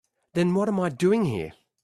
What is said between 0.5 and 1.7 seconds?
what am I doing here?